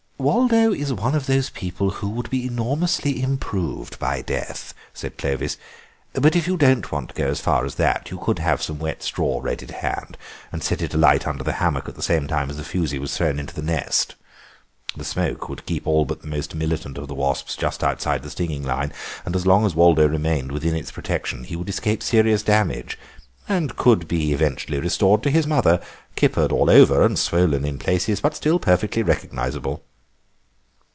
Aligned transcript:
"Waldo 0.21 0.71
is 0.71 0.93
one 0.93 1.15
of 1.15 1.25
those 1.25 1.49
people 1.49 1.89
who 1.89 2.07
would 2.09 2.29
be 2.29 2.45
enormously 2.45 3.23
improved 3.23 3.97
by 3.97 4.21
death," 4.21 4.71
said 4.93 5.17
Clovis; 5.17 5.57
"but 6.13 6.35
if 6.35 6.45
you 6.45 6.57
didn't 6.57 6.91
want 6.91 7.09
to 7.09 7.15
go 7.15 7.25
as 7.27 7.39
far 7.41 7.65
as 7.65 7.73
that, 7.73 8.11
you 8.11 8.19
could 8.19 8.37
have 8.37 8.61
some 8.61 8.77
wet 8.77 9.01
straw 9.01 9.39
ready 9.41 9.65
to 9.65 9.73
hand, 9.73 10.19
and 10.51 10.63
set 10.63 10.83
it 10.83 10.93
alight 10.93 11.25
under 11.25 11.43
the 11.43 11.53
hammock 11.53 11.89
at 11.89 11.95
the 11.95 12.03
same 12.03 12.27
time 12.27 12.49
that 12.49 12.53
the 12.53 12.63
fusee 12.63 12.99
was 12.99 13.17
thrown 13.17 13.39
into 13.39 13.55
the 13.55 13.63
nest; 13.63 14.13
the 14.95 15.03
smoke 15.03 15.49
would 15.49 15.65
keep 15.65 15.87
all 15.87 16.05
but 16.05 16.21
the 16.21 16.27
most 16.27 16.53
militant 16.53 16.99
of 16.99 17.07
the 17.07 17.15
wasps 17.15 17.55
just 17.55 17.83
outside 17.83 18.21
the 18.21 18.29
stinging 18.29 18.61
line, 18.63 18.93
and 19.25 19.35
as 19.35 19.47
long 19.47 19.65
as 19.65 19.73
Waldo 19.73 20.07
remained 20.07 20.51
within 20.51 20.75
its 20.75 20.91
protection 20.91 21.45
he 21.45 21.55
would 21.55 21.67
escape 21.67 22.03
serious 22.03 22.43
damage, 22.43 22.95
and 23.49 23.75
could 23.75 24.07
be 24.07 24.33
eventually 24.33 24.79
restored 24.79 25.23
to 25.23 25.31
his 25.31 25.47
mother, 25.47 25.81
kippered 26.15 26.51
all 26.51 26.69
over 26.69 27.01
and 27.01 27.17
swollen 27.17 27.65
in 27.65 27.79
places, 27.79 28.21
but 28.21 28.35
still 28.35 28.59
perfectly 28.59 29.01
recognisable." 29.01 29.81